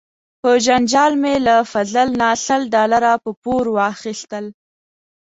[0.41, 4.45] په جنجال مې له فضل نه سل ډالره په پور واخیستل.